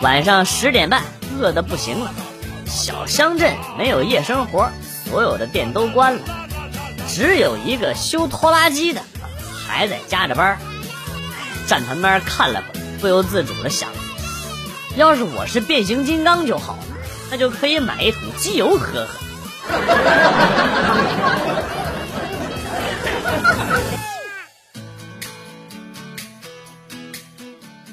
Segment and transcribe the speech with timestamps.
[0.00, 1.02] 晚上十点半，
[1.38, 2.12] 饿得不行了。
[2.66, 4.70] 小乡镇没有夜生活，
[5.04, 6.22] 所有的店都关了，
[7.08, 9.02] 只有一个修拖拉机的
[9.66, 10.58] 还在加着班。
[11.66, 13.88] 站旁边看了会，不由自主的想：
[14.96, 16.78] 要是我是变形金刚就好了，
[17.30, 19.08] 那就可以买一桶机油喝喝。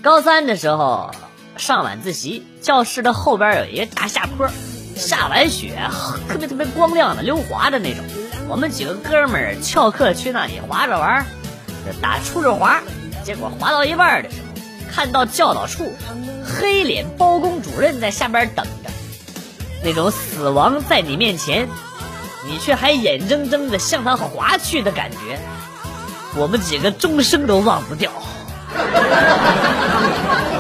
[0.01, 1.11] 高三的时候
[1.57, 4.47] 上晚自习，教室的后边有一个大下坡，
[4.95, 5.79] 下完雪
[6.27, 8.03] 特别特别光亮的溜滑的那种。
[8.47, 11.25] 我们几个哥们儿翘课去那里滑着玩，
[12.01, 12.81] 打出溜滑，
[13.23, 14.43] 结果滑到一半的时候，
[14.93, 15.91] 看到教导处
[16.45, 18.91] 黑脸包公主任在下边等着，
[19.83, 21.69] 那种死亡在你面前，
[22.45, 25.39] 你却还眼睁睁的向他滑去的感觉，
[26.35, 28.11] 我们几个终生都忘不掉。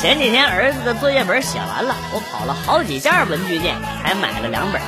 [0.00, 4.80] 前几天儿子的作业本写完了，我跑了好几家文具店才买了两本，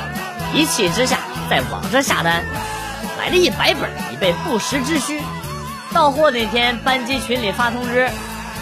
[0.54, 1.18] 一气之下
[1.50, 2.42] 在网上下单，
[3.18, 5.20] 买了一百本以备不时之需。
[5.92, 8.08] 到货那天，班级群里发通知，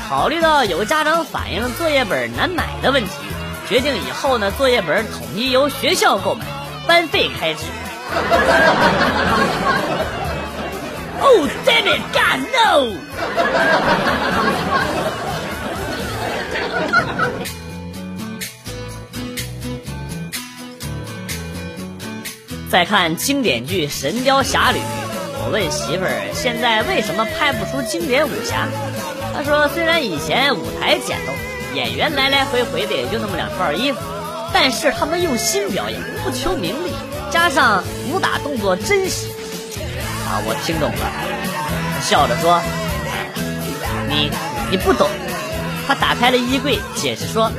[0.08, 3.10] 考虑到有家长反映作业本难买的问题，
[3.68, 6.44] 决定以后呢作业本统一由学校购买，
[6.84, 7.60] 班费开支。
[11.20, 12.96] Oh damn it, God no!
[22.70, 24.79] 再看经典剧《神雕侠侣》，
[25.42, 28.69] 我问媳妇儿：“现在为什么拍不出经典武侠？”
[29.35, 31.33] 她说：“虽然以前舞台简陋，
[31.74, 33.98] 演员来来回回的也就那么两套衣服，
[34.55, 36.92] 但是他们用心表演，不求名利，
[37.30, 39.27] 加上武打动作真实。”
[40.30, 41.11] 啊，我听懂了，
[42.02, 42.63] 笑着说
[44.08, 44.30] ：“你
[44.70, 45.11] 你不懂。”
[45.90, 47.51] 他打开了衣柜，解释说：“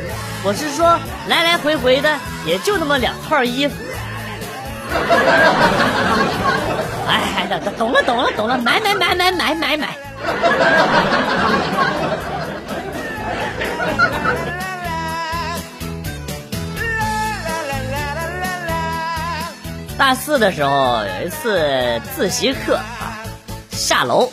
[0.41, 0.97] 我是说
[1.27, 3.75] 来来回回的也就那么两套衣服。
[7.09, 7.45] ”哎，
[7.77, 9.89] 懂懂了，懂了，懂了，买买买买买买买。
[19.97, 23.19] 大四的时候有一次自习课啊，
[23.71, 24.31] 下楼，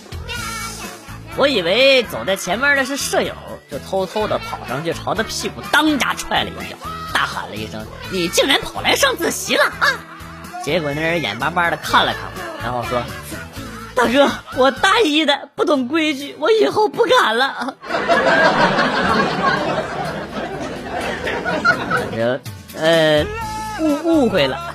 [1.37, 3.35] 我以为走在前面的是舍友，
[3.71, 6.77] 就偷偷的跑上去，朝他屁股当家踹了一脚，
[7.13, 9.87] 大喊了一声：“你竟然跑来上自习了啊！”
[10.65, 13.03] 结果那人眼巴巴的看了看我，然后说
[13.95, 17.75] ：“大哥，我大一的不懂规矩，我以后不敢了。
[22.17, 22.41] ”呃
[22.77, 23.25] 呃，
[23.81, 24.59] 误误会了。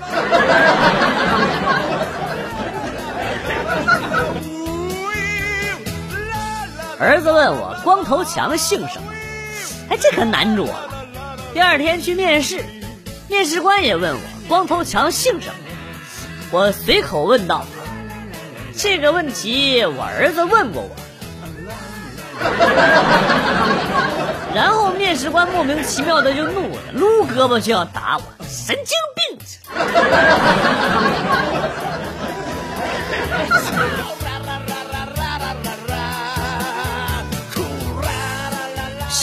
[7.00, 9.12] 儿子问我光头强姓什么？
[9.90, 10.90] 哎，这可难住我了。
[11.54, 12.64] 第二天去面试，
[13.28, 15.56] 面试官也问我光头强姓什么。
[16.52, 17.66] 我随口问道
[18.78, 20.90] ：“这个问题我儿子问过我。
[24.56, 29.38] ”然后面试官莫名其妙的就怒了，撸胳膊就要打我，神经病！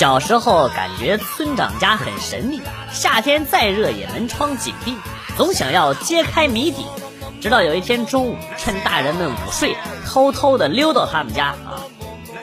[0.01, 4.97] 小时候感觉村长家很神秘，夏天再热也门窗紧闭，
[5.37, 6.87] 总想要揭开谜底。
[7.43, 9.77] 直到有一天中午，趁大人们午睡，
[10.07, 11.85] 偷偷的溜到他们家啊，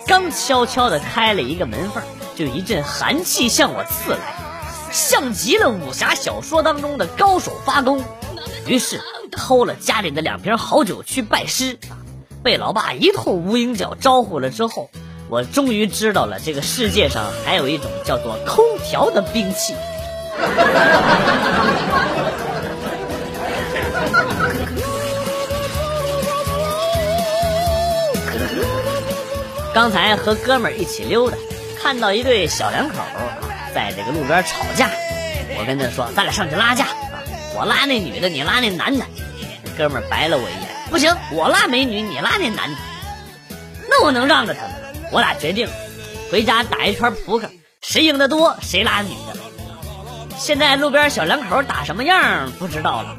[0.05, 2.03] 刚悄悄的开了一个门缝，
[2.35, 4.35] 就一阵寒气向我刺来，
[4.91, 8.03] 像极了武侠小说当中的高手发功。
[8.67, 9.01] 于是
[9.31, 11.79] 偷了家里的两瓶好酒去拜师，
[12.43, 14.91] 被老爸一通无影脚招呼了之后，
[15.29, 19.75] 我终于知道了这个世界上还有一种叫做空调的兵器。
[29.73, 31.37] 刚才和哥们儿一起溜达，
[31.81, 32.95] 看到一对小两口
[33.75, 34.89] 在这个路边吵架。
[35.59, 37.21] 我跟他说：“咱俩上去拉架啊！
[37.55, 39.05] 我拉那女的，你拉那男的。”
[39.77, 42.77] 哥们儿白了我一眼：“不行，我拉美女，你拉那男的。
[43.89, 44.69] 那我能让着他吗？”
[45.11, 45.69] 我俩决定
[46.31, 47.49] 回家打一圈扑克，
[47.81, 49.37] 谁赢的多谁拉女的。
[50.37, 53.15] 现在路边小两口打什么样不知道了，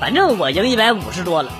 [0.00, 1.52] 反正我赢一百五十多了。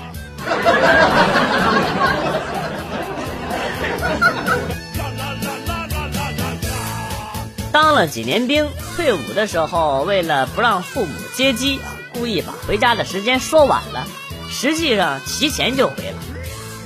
[7.71, 11.79] 当了几年兵，退伍的时候，为了不让父母接机，
[12.13, 14.05] 故意把回家的时间说晚了，
[14.51, 16.17] 实际上提前就回了。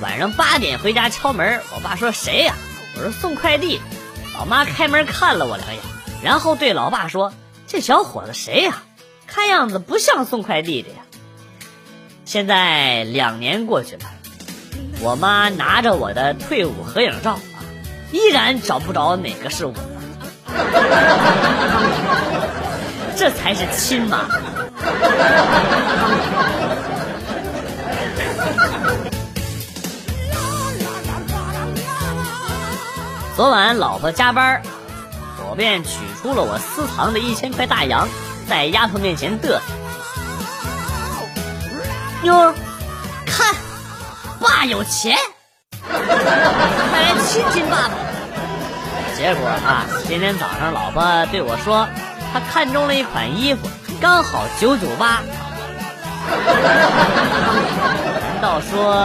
[0.00, 2.54] 晚上八点回家敲门，我爸说谁呀？
[2.98, 3.80] 我说送快递。
[4.36, 5.80] 老妈开门看了我两眼，
[6.22, 7.32] 然后对老爸说
[7.68, 8.82] ：“这小伙子谁呀？
[9.26, 10.96] 看样子不像送快递的呀。”
[12.24, 14.02] 现在两年过去了，
[15.00, 17.40] 我妈拿着我的退伍合影照啊，
[18.12, 19.72] 依然找不着哪个是我。
[23.16, 24.28] 这才是亲妈。
[33.38, 34.60] 昨晚老婆加班，
[35.48, 38.08] 我便取出了我私藏的一千块大洋，
[38.48, 39.60] 在丫头面前嘚瑟
[42.20, 42.52] ：“妞儿，
[43.24, 43.54] 看，
[44.40, 45.16] 爸有钱，
[45.88, 47.90] 快来亲亲爸爸。”
[49.16, 51.86] 结果啊，今天早上老婆对我说，
[52.32, 53.68] 她看中了一款衣服，
[54.00, 55.20] 刚好九九八。
[58.26, 58.96] 难道说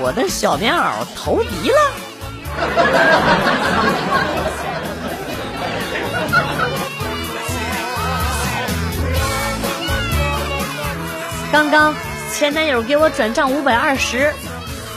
[0.00, 1.78] 我的小棉袄投敌了？
[11.52, 11.94] 刚刚
[12.32, 14.32] 前男友给我转账五百二十，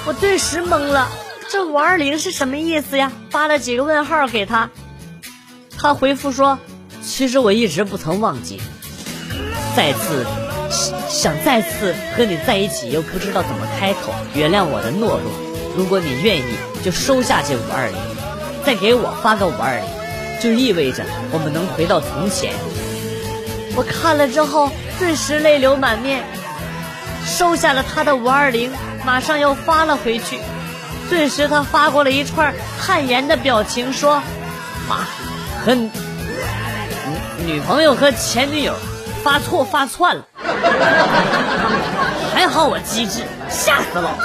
[0.06, 1.10] 我顿时懵了，
[1.50, 3.12] 这五二零是什么意思呀？
[3.30, 4.70] 发了几个问号给他，
[5.78, 6.58] 他回复说
[7.04, 8.62] ：“其实我一直不曾忘记，
[9.76, 10.26] 再次
[11.10, 15.45] 想再次和你在一起，又不知道怎么开口，原谅我的懦弱。
[15.76, 16.56] 如果你愿意。”
[16.86, 17.98] 就收下这五二零，
[18.64, 19.84] 再给我发个五二零，
[20.40, 22.54] 就意味着我们能回到从前。
[23.76, 24.70] 我看了之后，
[25.00, 26.24] 顿时泪流满面，
[27.26, 28.72] 收下了他的五二零，
[29.04, 30.40] 马上又发了回去。
[31.10, 34.22] 顿时他发过了一串汗颜的表情，说
[34.88, 35.08] ：“妈，
[35.66, 35.74] 和
[37.48, 38.76] 女朋友和前女友
[39.24, 40.24] 发错发串了，
[42.32, 44.16] 还好我机智，吓死了。”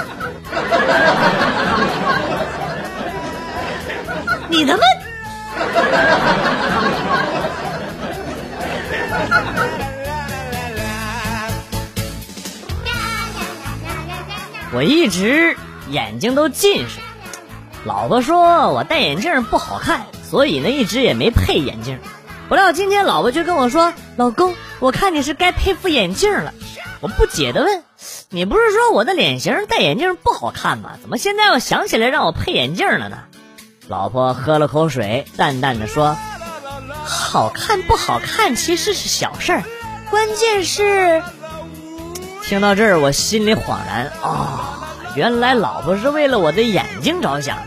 [4.48, 4.82] 你他妈！
[14.72, 15.56] 我一直
[15.90, 17.00] 眼睛都近视，
[17.84, 21.98] 老婆说我戴眼镜不好看，所以呢一直也没配眼镜。
[22.48, 26.52] 不料今天老婆就跟我说：“老公，我看你是该配副眼镜了。”
[27.00, 27.82] 我不解的问
[28.32, 30.92] ：“你不是说我的脸型戴眼镜不好看吗？
[31.02, 33.18] 怎么现在又想起来让我配眼镜了呢？”
[33.88, 36.16] 老婆喝了口水，淡淡的说
[37.04, 39.64] ：“好看不好看其实是小事儿，
[40.10, 41.24] 关键是……”
[42.44, 47.58] 听到这儿，我心里恍然啊，原来老婆是为了我的眼睛着想，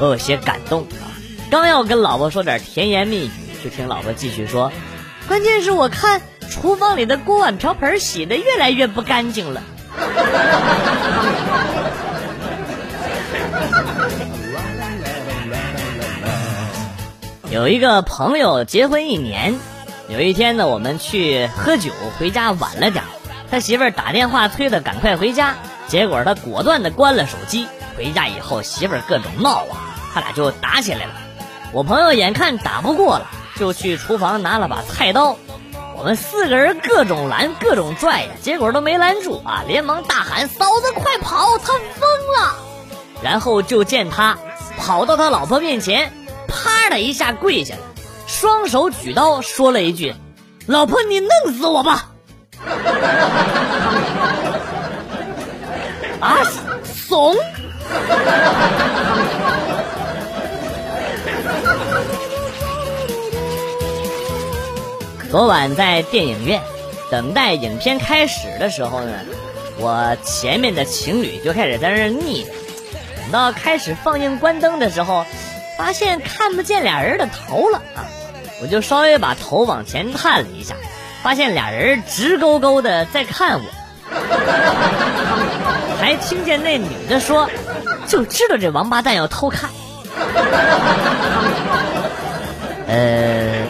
[0.00, 1.14] 我有些感动啊。
[1.48, 3.30] 刚要跟老婆说点甜言蜜语，
[3.62, 4.72] 就听老婆继续说
[5.28, 6.20] ：“关键是我看
[6.50, 9.62] 厨房里的锅碗瓢盆洗的越来越不干净了。”
[17.50, 19.54] 有一个朋友结婚一年，
[20.08, 23.04] 有一天呢，我们去喝酒，回家晚了点
[23.50, 27.68] 他媳妇儿打电话催他赶快回家，结果他果断的关了手机。
[27.94, 29.76] 回家以后，媳妇儿各种闹啊，
[30.14, 31.12] 他俩就打起来了。
[31.72, 33.26] 我朋友眼看打不过了，
[33.58, 35.36] 就去厨房拿了把菜刀。
[36.02, 42.56] 我们四个人各种拦，各种拽呀，结果都没拦住啊，连忙大喊：“嫂子快跑，他疯了！”
[43.22, 44.36] 然后就见他
[44.76, 46.12] 跑到他老婆面前。
[46.48, 47.82] 啪的一下跪下了，
[48.26, 50.12] 双手举刀，说了一句
[50.66, 52.08] ：“老婆，你弄死我吧！”
[56.18, 56.38] 啊，
[56.82, 57.36] 怂！
[65.32, 66.60] 昨晚在电影院
[67.10, 69.12] 等待影片开始的时候呢，
[69.78, 72.46] 我前面的情侣就开始在那腻。
[73.16, 75.24] 等到开始放映关灯的时候。
[75.78, 78.04] 发现看不见俩人的头了啊！
[78.60, 80.74] 我就稍微把头往前探了一下，
[81.22, 83.64] 发现俩人直勾勾的在看我，
[85.98, 87.48] 还听见那女的说
[88.06, 89.70] ：“就知道这王八蛋要偷看。”
[92.86, 93.64] 呃，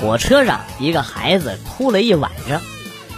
[0.00, 2.60] 火车上，一个孩子哭了一晚上。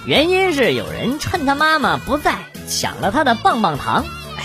[0.06, 2.34] 原因是有人趁他妈妈不在
[2.68, 4.04] 抢了他的棒棒糖。
[4.38, 4.44] 哎，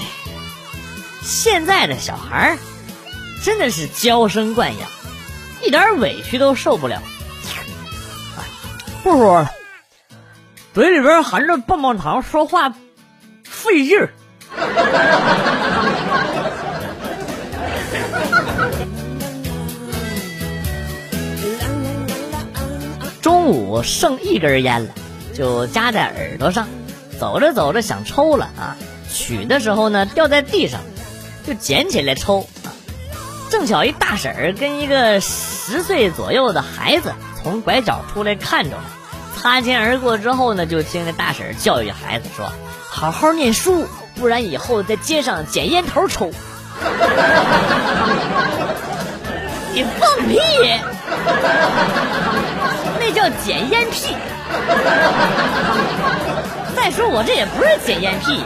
[1.22, 2.58] 现在的小孩
[3.44, 4.90] 真的是娇生惯养，
[5.64, 7.02] 一点委屈都受不了。
[9.04, 9.52] 不说了，
[10.74, 12.74] 嘴里边含着棒棒糖，说话
[13.64, 14.10] 费劲儿。
[23.22, 24.90] 中午剩一根烟了，
[25.34, 26.68] 就夹在耳朵上，
[27.20, 28.76] 走着走着想抽了啊，
[29.10, 30.82] 取的时候呢掉在地上，
[31.48, 32.42] 就捡起来抽。
[32.66, 32.76] 啊，
[33.50, 38.84] 正巧一大婶儿跟一个十岁左右的孩子从拐角出来看着了，
[39.38, 42.52] 擦肩而过之后呢，就听那大婶儿教育孩子说
[42.96, 46.30] ：“好好念书，不然以后在街上捡烟头抽。
[49.74, 50.38] ”你放屁！
[53.02, 54.16] 那叫捡烟屁。
[56.76, 58.44] 再说我这也不是捡烟屁。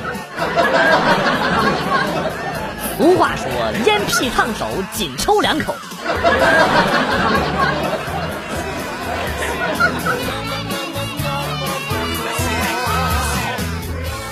[2.98, 3.46] 俗话说，
[3.86, 5.76] 烟屁烫手，紧抽两口。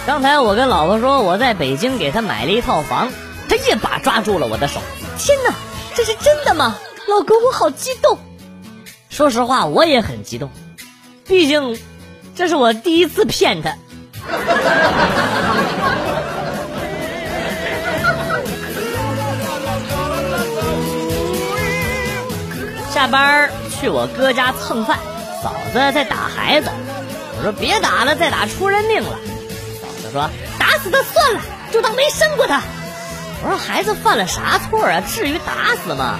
[0.06, 3.12] 刚才我跟老婆说我在北京给她买了一套房，
[3.50, 4.80] 她一把抓住了我的手。
[5.18, 5.52] 天哪，
[5.96, 6.78] 这是真的吗？
[7.08, 8.20] 老公，我好激动。
[9.10, 10.52] 说实话，我也很激动，
[11.28, 11.80] 毕竟
[12.36, 13.76] 这是我第一次骗她。
[22.94, 25.00] 下班去我哥家蹭饭，
[25.42, 26.70] 嫂子在打孩子，
[27.40, 29.18] 我说别打了，再打出人命了。
[30.16, 31.42] 说打死他算了，
[31.74, 32.62] 就当没生过他。
[33.44, 35.02] 我说孩子犯了啥错啊？
[35.02, 36.18] 至于打死吗？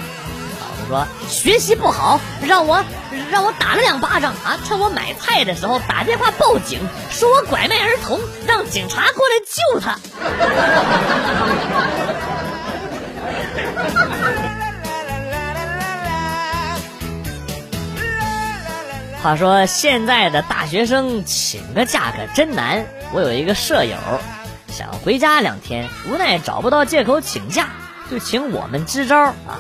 [0.88, 2.84] 说学习不好，让我
[3.32, 4.60] 让我打了两巴掌啊！
[4.68, 9.98] 趁我买菜的时候打电话报警，说我拐卖儿童，让警察过来救他。
[19.26, 22.86] 话说现在的大学生请个假可真难。
[23.12, 23.98] 我有一个舍友
[24.68, 27.70] 想回家两天，无奈找不到借口请假，
[28.12, 29.58] 就请我们支招啊。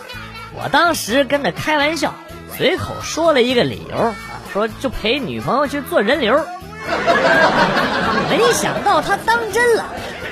[0.54, 2.14] 我当时跟他开玩笑，
[2.56, 4.16] 随口说了一个理由啊，
[4.54, 6.46] 说就陪女朋友去做人流。
[8.30, 9.86] 没想到他当真了，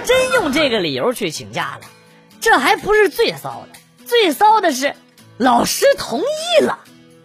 [0.06, 1.88] 真用这个理由去请假了。
[2.40, 4.94] 这还不是最骚的，最骚的是
[5.40, 6.78] 老师同意了。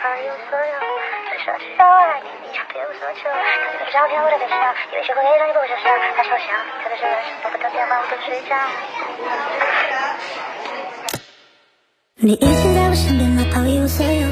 [0.00, 0.74] 朋友所有。
[1.28, 3.28] 只说只说爱你，你却别无所求。
[3.28, 4.56] 看你照片我的微笑，
[4.88, 6.48] 以为学会让你不会受伤，他说笑，
[6.80, 8.56] 特别是晚上拨不到电话我不睡觉。
[12.16, 14.24] 你一直在我身边，哪怕一无所有。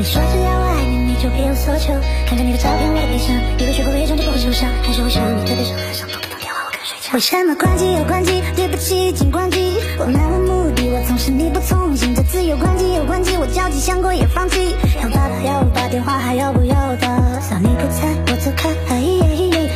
[0.00, 1.92] 你说只要我爱你，你就别有所求。
[2.24, 7.12] 看着你的照片，我的悲伤，以为学会伪装就不会受伤，还是我想你，特别是晚上拨不到电话我更睡觉。
[7.12, 8.40] 为什么关机又关机？
[8.56, 9.84] 对不起，请关机。
[10.00, 12.14] 我漫无目的，我总是力不从心。
[12.14, 14.76] 这次又关机又关机，我焦急想过也放弃。
[15.02, 17.40] 要打他，要不把电话还要不要他？
[17.40, 18.70] 算你不在，我走开。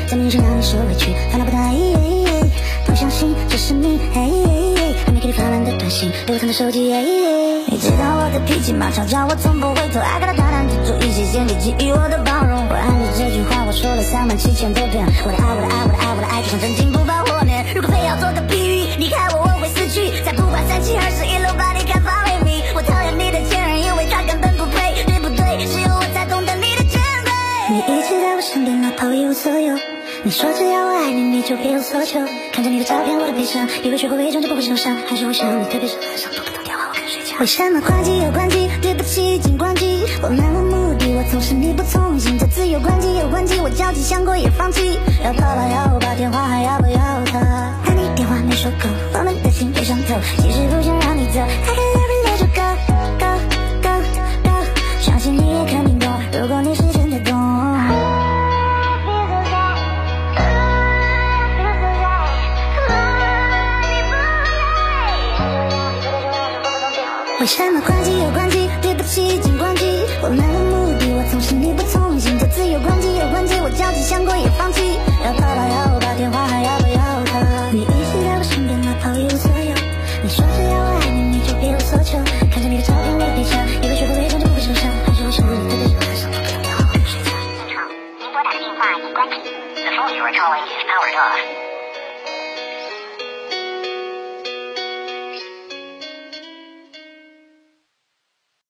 [0.06, 1.58] 在面前让你受委屈，烦恼不大。
[2.86, 4.20] 不相信这是你，还
[5.10, 6.92] 没给你发完的短信，留藏的手机。
[7.66, 8.90] 你知道我的脾气吗？
[8.94, 12.62] 吵架我从不回头，爱看他大胆提出一些限制，给予我的包容。
[12.68, 15.83] 我按着这句话我说了三万七千多遍，我的爱，我的爱，
[31.54, 32.18] 就别有所求。
[32.52, 37.38] 看着你的照片，我的悲伤，以为学会伪装就不会受伤，还是会想你，特别是晚上拨不到电话我更睡觉。
[37.38, 38.68] 为什么关机又关机？
[38.82, 40.02] 对不起，已经关机。
[40.20, 42.36] 我漫无目的，我总是力不从心。
[42.38, 44.98] 这次又关机又关机，我焦急想过也放弃。
[45.22, 46.98] 要跑吧，要把电话还要不要
[47.30, 47.38] 他？
[47.86, 51.38] 爱你电话没说够，我们的心被伤透，其实不想让你走。
[51.38, 52.33] I can never let
[67.44, 68.43] 为什么关机又关